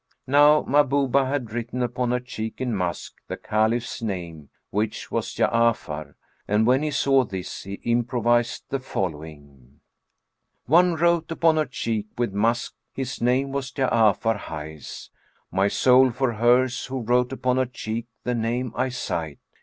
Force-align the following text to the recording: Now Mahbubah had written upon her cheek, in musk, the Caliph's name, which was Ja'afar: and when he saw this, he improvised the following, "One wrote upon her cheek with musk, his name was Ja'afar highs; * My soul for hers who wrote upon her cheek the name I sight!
Now 0.25 0.63
Mahbubah 0.63 1.27
had 1.29 1.51
written 1.51 1.83
upon 1.83 2.09
her 2.09 2.19
cheek, 2.19 2.55
in 2.59 2.75
musk, 2.75 3.17
the 3.27 3.37
Caliph's 3.37 4.01
name, 4.01 4.49
which 4.71 5.11
was 5.11 5.35
Ja'afar: 5.35 6.15
and 6.47 6.65
when 6.65 6.81
he 6.81 6.89
saw 6.89 7.23
this, 7.23 7.61
he 7.61 7.73
improvised 7.83 8.63
the 8.69 8.79
following, 8.79 9.79
"One 10.65 10.95
wrote 10.95 11.29
upon 11.31 11.57
her 11.57 11.67
cheek 11.67 12.07
with 12.17 12.33
musk, 12.33 12.73
his 12.95 13.21
name 13.21 13.51
was 13.51 13.71
Ja'afar 13.73 14.37
highs; 14.37 15.11
* 15.33 15.51
My 15.51 15.67
soul 15.67 16.09
for 16.09 16.33
hers 16.33 16.87
who 16.87 17.01
wrote 17.01 17.31
upon 17.31 17.57
her 17.57 17.67
cheek 17.67 18.07
the 18.23 18.33
name 18.33 18.73
I 18.75 18.89
sight! 18.89 19.37